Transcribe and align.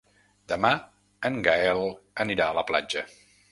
Demà 0.53 0.71
en 1.29 1.37
Gaël 1.49 1.83
anirà 2.27 2.51
a 2.55 2.59
la 2.61 2.67
platja. 2.73 3.07